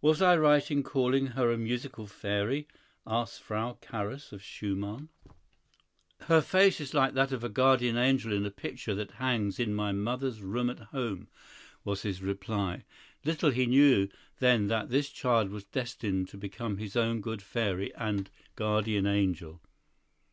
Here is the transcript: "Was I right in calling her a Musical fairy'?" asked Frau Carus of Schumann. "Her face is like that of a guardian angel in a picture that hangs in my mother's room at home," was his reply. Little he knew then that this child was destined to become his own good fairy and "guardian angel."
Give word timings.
"Was 0.00 0.22
I 0.22 0.36
right 0.36 0.70
in 0.70 0.84
calling 0.84 1.26
her 1.34 1.50
a 1.50 1.58
Musical 1.58 2.06
fairy'?" 2.06 2.68
asked 3.04 3.42
Frau 3.42 3.72
Carus 3.82 4.30
of 4.30 4.40
Schumann. 4.40 5.08
"Her 6.28 6.40
face 6.40 6.80
is 6.80 6.94
like 6.94 7.14
that 7.14 7.32
of 7.32 7.42
a 7.42 7.48
guardian 7.48 7.96
angel 7.96 8.32
in 8.32 8.46
a 8.46 8.52
picture 8.52 8.94
that 8.94 9.10
hangs 9.18 9.58
in 9.58 9.74
my 9.74 9.90
mother's 9.90 10.42
room 10.42 10.70
at 10.70 10.78
home," 10.78 11.26
was 11.82 12.02
his 12.02 12.22
reply. 12.22 12.84
Little 13.24 13.50
he 13.50 13.66
knew 13.66 14.08
then 14.38 14.68
that 14.68 14.90
this 14.90 15.08
child 15.08 15.50
was 15.50 15.64
destined 15.64 16.28
to 16.28 16.36
become 16.36 16.76
his 16.76 16.94
own 16.94 17.20
good 17.20 17.42
fairy 17.42 17.92
and 17.96 18.30
"guardian 18.54 19.06
angel." 19.08 19.60